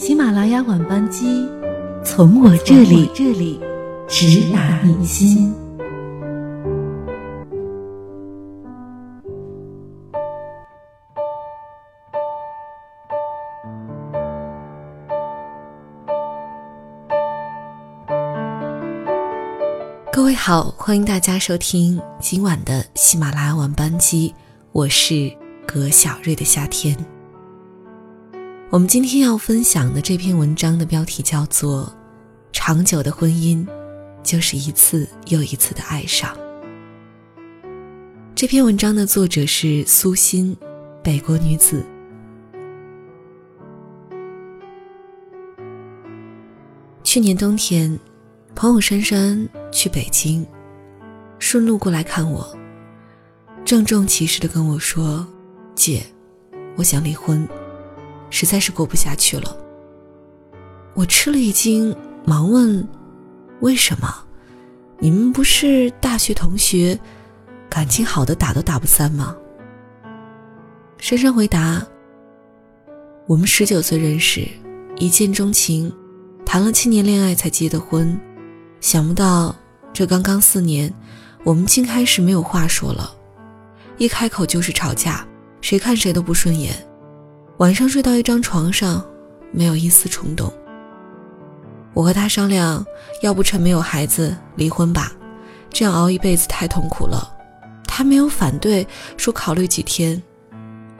[0.00, 1.46] 喜马拉雅晚班机，
[2.02, 3.60] 从我这里这里
[4.08, 5.54] 直达你心。
[20.10, 24.34] 各位好，欢迎大家收听今晚的喜马拉雅晚班机，
[24.72, 25.30] 我是
[25.66, 26.96] 葛小瑞的夏天。
[28.70, 31.86] 我们今天要分享的这篇文章的标题叫做
[32.52, 33.66] 《长久的婚姻
[34.22, 36.32] 就是一次又一次的爱上》。
[38.32, 40.56] 这篇文章的作者是苏欣，
[41.02, 41.84] 北国女子。
[47.02, 47.98] 去年冬天，
[48.54, 50.46] 朋友珊珊去北京，
[51.40, 52.56] 顺路过来看我，
[53.64, 55.26] 郑重其事的跟我说
[55.74, 56.06] ：“姐，
[56.76, 57.44] 我想离婚。”
[58.30, 59.56] 实在是过不下去了，
[60.94, 61.94] 我吃了一惊，
[62.24, 62.86] 忙问
[63.60, 64.08] ：“为什么？
[64.98, 66.98] 你们不是大学同学，
[67.68, 69.36] 感情好的打都打不散吗？”
[70.98, 71.84] 珊珊回答
[73.26, 74.46] ：“我们十九岁认识，
[74.96, 75.92] 一见钟情，
[76.44, 78.18] 谈了七年恋爱才结的婚，
[78.80, 79.56] 想不到
[79.92, 80.92] 这刚刚四年，
[81.42, 83.10] 我们竟开始没有话说了，
[83.96, 85.26] 一开口就是吵架，
[85.60, 86.74] 谁看谁都不顺眼。”
[87.60, 89.04] 晚上睡到一张床上，
[89.52, 90.50] 没有一丝冲动。
[91.92, 92.82] 我和他商量，
[93.20, 95.12] 要不趁没有孩子离婚吧，
[95.68, 97.36] 这样熬一辈子太痛苦了。
[97.86, 98.86] 他没有反对，
[99.18, 100.20] 说考虑几天。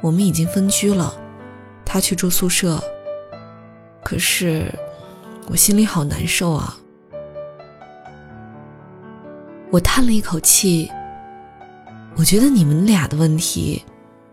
[0.02, 1.14] 我们已经分居了，
[1.82, 2.78] 他去住宿舍。
[4.04, 4.70] 可是，
[5.48, 6.76] 我心里好难受啊。
[9.70, 10.90] 我叹了一口气，
[12.16, 13.82] 我觉得你们俩的问题，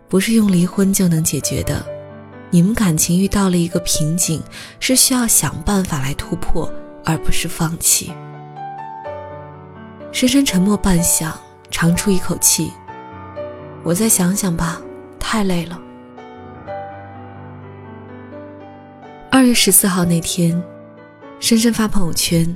[0.10, 1.86] 不是用离婚就能解决的。
[2.50, 4.42] 你们感情遇到了一个瓶颈，
[4.80, 6.72] 是需要想办法来突破，
[7.04, 8.14] 而不是放弃。
[10.14, 11.34] 深深沉默半晌，
[11.70, 12.72] 长出一口气
[13.84, 14.82] ：“我再想想吧，
[15.20, 15.78] 太累了。”
[19.30, 20.64] 二月十四号那天，
[21.40, 22.56] 深深发朋友圈：“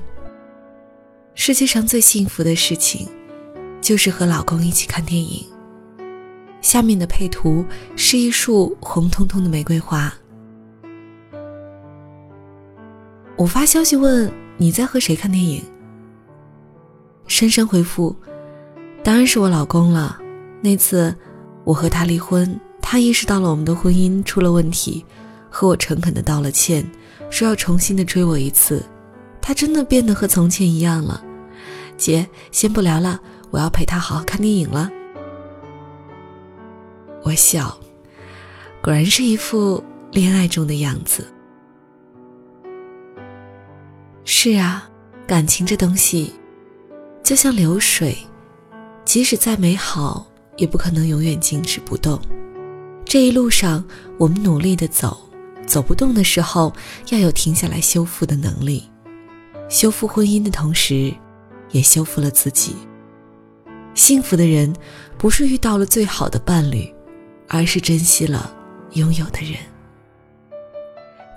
[1.36, 3.10] 世界上最幸福的事情，
[3.82, 5.46] 就是和老公一起看电影。”
[6.62, 10.14] 下面的配图是一束红彤彤的玫瑰花。
[13.36, 15.64] 我发消息问你在和谁看电影。
[17.26, 18.16] 深深回复
[19.04, 20.20] ：“当然是我老公了。
[20.62, 21.16] 那次
[21.64, 25.04] 我和他离婚，他意识到了我们的婚姻出了问题，
[25.50, 26.86] 和我诚恳的道了歉，
[27.32, 28.84] 说要重新的追我一次。
[29.42, 31.24] 他真的变得和从前一样了。
[31.98, 33.20] 姐，先不聊了，
[33.50, 34.92] 我要陪他好好看电影了。”
[37.24, 37.78] 我笑，
[38.82, 41.28] 果然是一副恋爱中的样子。
[44.24, 44.90] 是啊，
[45.28, 46.34] 感情这东西，
[47.24, 48.18] 就像流水，
[49.06, 50.26] 即使再美好，
[50.58, 52.20] 也不可能永远静止不动。
[53.06, 53.84] 这一路上，
[54.18, 55.20] 我们努力的走，
[55.68, 56.74] 走不动的时候，
[57.09, 58.90] 要有停下来修复的能力。
[59.70, 61.14] 修复婚姻的同时，
[61.72, 62.76] 也修复了自己。
[63.94, 64.74] 幸福的人，
[65.18, 66.92] 不是遇到了最好的伴侣。
[67.54, 68.50] 而是珍惜了
[68.94, 69.60] 拥有的人。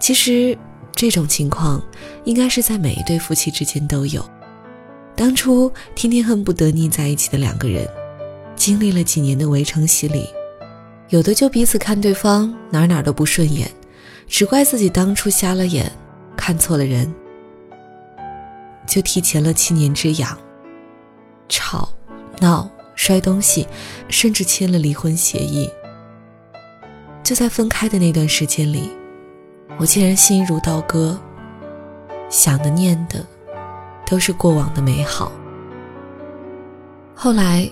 [0.00, 0.56] 其实，
[0.92, 1.82] 这种情况
[2.24, 4.24] 应该是在每一对夫妻之间都有。
[5.16, 7.88] 当初天天恨不得腻在一起的两个人，
[8.54, 10.28] 经历了几年的围城洗礼，
[11.08, 13.68] 有的就彼此看对方哪哪都不顺眼，
[14.28, 15.90] 只怪自己当初瞎了眼，
[16.36, 17.12] 看错了人，
[18.86, 20.38] 就提前了七年之痒，
[21.48, 21.88] 吵、
[22.38, 23.66] 闹、摔东西，
[24.08, 25.68] 甚至签了离婚协议。
[27.24, 28.90] 就在分开的那段时间里，
[29.78, 31.18] 我竟然心如刀割，
[32.28, 33.26] 想的念的
[34.06, 35.32] 都是过往的美好。
[37.14, 37.66] 后来，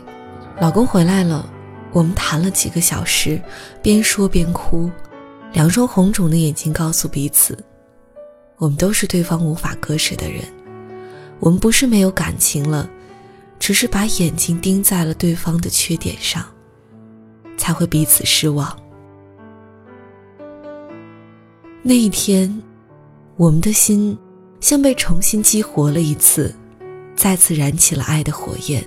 [0.59, 1.47] 老公回来了，
[1.93, 3.39] 我们谈了几个小时，
[3.83, 4.91] 边说边哭，
[5.53, 7.63] 两双红肿的眼睛告诉彼此，
[8.57, 10.43] 我们都是对方无法割舍的人。
[11.41, 12.89] 我们不是没有感情了，
[13.59, 16.43] 只是把眼睛盯在了对方的缺点上，
[17.59, 18.75] 才会彼此失望。
[21.85, 22.63] 那一天，
[23.37, 24.17] 我们的心
[24.61, 26.55] 像被重新激活了一次，
[27.17, 28.85] 再次燃起了爱的火焰。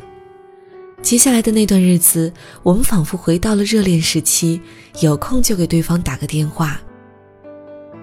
[1.01, 2.31] 接下来的那段日子，
[2.63, 4.61] 我们仿佛回到了热恋时期，
[5.01, 6.79] 有空就给对方打个电话。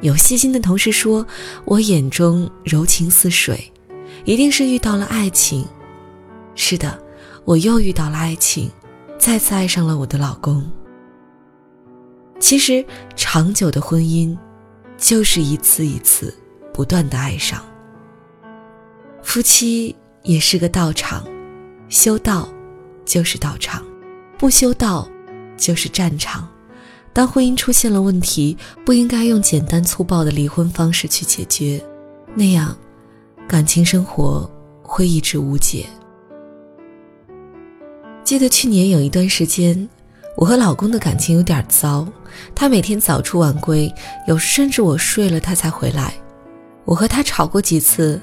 [0.03, 1.27] 有细心的同事说
[1.65, 3.73] ：“我眼中柔情似水，
[4.27, 5.65] 一定是遇到了爱情。”
[6.55, 7.03] 是的，
[7.47, 8.71] 我又遇到了爱情，
[9.19, 10.71] 再次爱上了我的老公。
[12.39, 12.85] 其实，
[13.17, 14.37] 长久的婚姻。
[15.03, 16.33] 就是一次一次
[16.73, 17.61] 不断的爱上。
[19.21, 21.27] 夫妻也是个道场，
[21.89, 22.49] 修道
[23.05, 23.85] 就是道场，
[24.39, 25.09] 不修道
[25.57, 26.49] 就是战场。
[27.13, 28.57] 当婚姻出现了问题，
[28.87, 31.85] 不应该用简单粗暴的离婚方式去解决，
[32.37, 32.75] 那样
[33.49, 34.49] 感情生活
[34.83, 35.85] 会一直无解。
[38.23, 39.89] 记得去年有一段时间，
[40.37, 42.07] 我和老公的感情有点糟，
[42.55, 43.93] 他每天早出晚归，
[44.27, 46.15] 有时甚至我睡了他才回来。
[46.85, 48.21] 我和他吵过几次，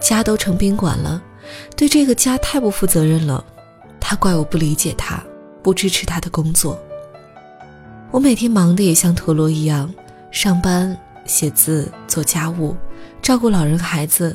[0.00, 1.20] 家都成宾馆了，
[1.76, 3.44] 对这个家太不负责任了。
[4.00, 5.22] 他怪我不理解他，
[5.62, 6.80] 不支持他的工作。
[8.10, 9.92] 我每天忙得也像陀螺一样，
[10.30, 12.74] 上班、写字、做家务、
[13.20, 14.34] 照顾老人孩子，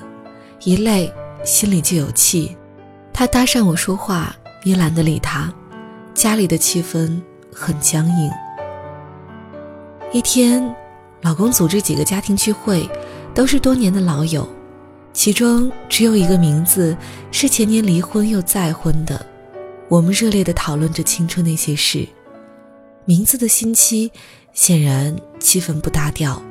[0.63, 1.11] 一累
[1.43, 2.55] 心里就有气。
[3.11, 5.51] 他搭讪我说话，也懒得理他。
[6.15, 7.21] 家里的气氛
[7.51, 8.31] 很僵硬。
[10.13, 10.73] 一天，
[11.21, 12.89] 老公组织几个家庭聚会，
[13.33, 14.47] 都是多年的老友，
[15.11, 16.95] 其中只有一个名字
[17.31, 19.23] 是前年离婚又再婚的。
[19.89, 22.07] 我们热烈地讨论着青春那些事。
[23.03, 24.09] 名字的新妻
[24.53, 26.41] 显然气氛不搭调，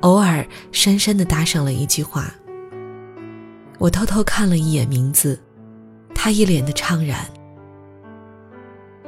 [0.00, 2.34] 偶尔讪讪地搭上了一句话。
[3.78, 5.40] 我偷偷看了一眼名字，
[6.16, 7.24] 他一脸的怅然。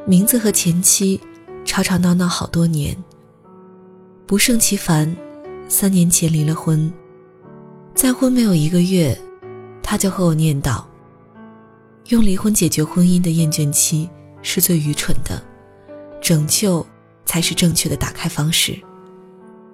[0.08, 1.20] 名字和前妻
[1.64, 2.96] 吵吵闹闹好多年，
[4.24, 5.14] 不胜其烦，
[5.68, 6.92] 三年前离了婚。
[7.92, 9.18] 再婚没有一个月，
[9.82, 10.84] 他就和我念叨：
[12.10, 14.08] 用离婚解决婚姻的厌倦期
[14.42, 15.42] 是最愚蠢的。
[16.20, 16.86] 拯救
[17.24, 18.78] 才是正确的打开方式，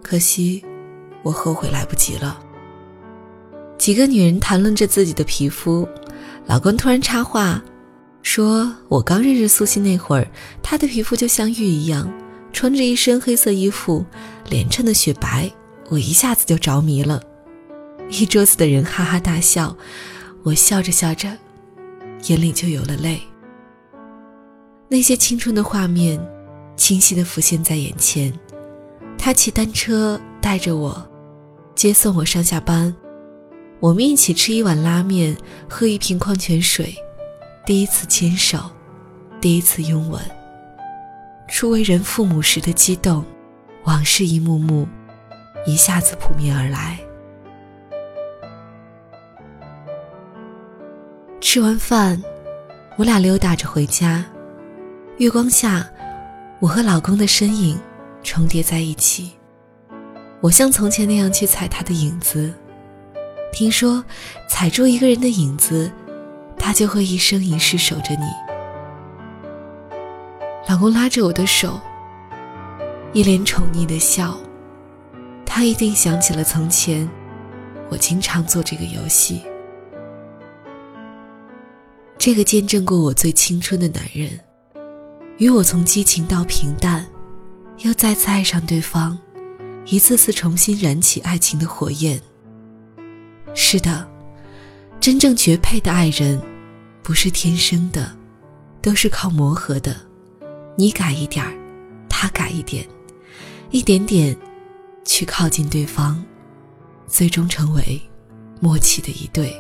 [0.03, 0.65] 可惜
[1.23, 2.43] 我后悔来不及了。
[3.77, 5.87] 几个女人谈论着自己的皮肤，
[6.47, 7.63] 老公突然插话，
[8.23, 10.27] 说我刚认识苏西那会儿，
[10.63, 12.13] 她的皮肤就像玉一样，
[12.53, 14.05] 穿着一身黑色衣服，
[14.49, 15.51] 脸衬得雪白，
[15.89, 17.23] 我一下子就着迷了。
[18.09, 19.77] 一桌子的人哈哈大笑，
[20.43, 21.29] 我笑着笑着，
[22.27, 23.21] 眼里就有了泪。
[24.89, 26.21] 那些青春的画面。
[26.75, 28.33] 清晰地浮现在眼前，
[29.19, 31.07] 他骑单车带着我，
[31.77, 32.93] 接送我上下班，
[33.79, 35.37] 我们一起吃一碗拉面，
[35.69, 36.97] 喝一瓶矿泉水，
[37.65, 38.59] 第一次牵手，
[39.41, 40.21] 第一次拥吻。
[41.47, 43.25] 初为人父母时的激动，
[43.85, 44.89] 往事一幕幕，
[45.65, 46.99] 一下子扑面而来。
[51.41, 52.21] 吃完饭，
[52.97, 54.25] 我俩溜达着回家，
[55.19, 55.89] 月光下。
[56.59, 57.79] 我和老公的身影
[58.23, 59.33] 重叠在一起，
[60.41, 62.53] 我像从前那样去踩他的影子。
[63.53, 64.05] 听说，
[64.49, 65.91] 踩住一个人的影子，
[66.65, 68.25] 他就会一生一世守着你。
[70.69, 71.81] 老公拉着我的手，
[73.13, 74.39] 一脸宠溺的笑，
[75.45, 77.07] 他一定想起了从前，
[77.91, 79.43] 我经常做这个游戏。
[82.17, 84.31] 这个见证过我最青春的男人。
[85.39, 87.05] 与我从激情到平淡，
[87.79, 89.19] 又再次爱上对方，
[89.87, 92.21] 一次次重新燃起爱情的火焰。
[93.53, 94.09] 是的，
[95.01, 96.41] 真正绝配的爱人，
[97.03, 98.17] 不是天生的，
[98.81, 99.97] 都是靠磨合的。
[100.77, 101.53] 你改一点儿，
[102.09, 102.87] 他改一点，
[103.71, 104.37] 一点点
[105.05, 106.23] 去靠近对方，
[107.07, 108.01] 最终成为
[108.61, 109.53] 默契的一对。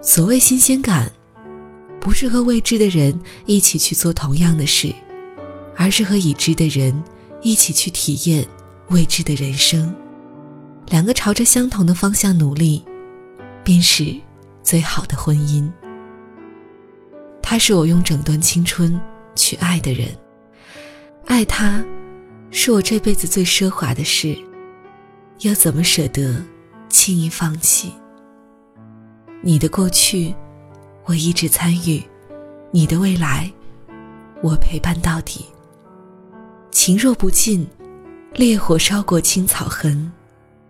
[0.00, 1.10] 所谓新鲜感。
[2.00, 4.90] 不是和未知的人一起去做同样的事，
[5.76, 7.04] 而是和已知的人
[7.42, 8.42] 一起去体验
[8.88, 9.94] 未知的人生。
[10.88, 12.82] 两个朝着相同的方向努力，
[13.62, 14.16] 便是
[14.62, 15.70] 最好的婚姻。
[17.42, 19.00] 他是我用整段青春
[19.34, 20.08] 去爱的人，
[21.26, 21.84] 爱他，
[22.50, 24.36] 是我这辈子最奢华的事，
[25.40, 26.42] 又怎么舍得
[26.88, 27.92] 轻易放弃？
[29.42, 30.34] 你的过去。
[31.06, 32.00] 我一直参与，
[32.70, 33.50] 你的未来，
[34.42, 35.44] 我陪伴到底。
[36.70, 37.66] 情若不尽，
[38.34, 40.12] 烈火烧过青草痕，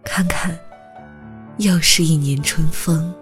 [0.03, 0.59] 看看，
[1.59, 3.13] 又是一年春风。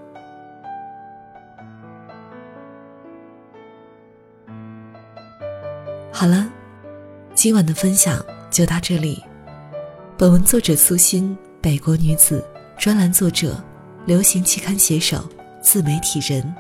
[6.21, 6.51] 好了，
[7.33, 8.21] 今晚的分享
[8.51, 9.23] 就到这里。
[10.17, 12.45] 本文作者苏欣，北国女子，
[12.77, 13.63] 专栏作者，
[14.05, 15.25] 流行期刊写手，
[15.63, 16.53] 自媒体人。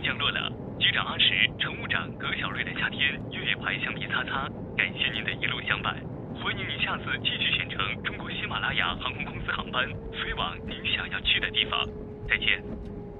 [0.00, 0.50] 降落了。
[0.78, 5.96] 机长阿驰，乘务长葛小瑞的夏天，越野牌橡皮擦擦，感谢您的一路相伴，
[6.40, 11.86] 欢迎您下次继续选乘中国喜马拉雅航空公司航班，飞往您想要去的地方。
[12.28, 12.62] 再见。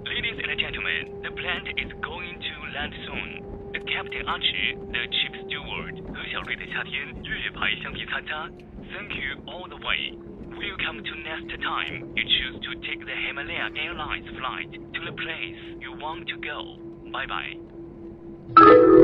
[0.04, 3.42] Ladies and gentlemen, the plane is going to land soon.
[3.73, 8.49] The captain Archie, the chief steward 葛小瑞的夏天，越野牌橡皮擦擦。
[8.92, 10.27] Thank you all the way.
[10.58, 15.78] Welcome to next time you choose to take the Himalaya Airlines flight to the place
[15.80, 16.78] you want to go.
[17.12, 18.97] Bye bye.